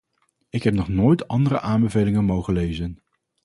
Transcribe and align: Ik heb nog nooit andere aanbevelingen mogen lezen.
Ik 0.49 0.63
heb 0.63 0.73
nog 0.73 0.87
nooit 0.87 1.27
andere 1.27 1.59
aanbevelingen 1.59 2.25
mogen 2.25 2.53
lezen. 2.53 2.99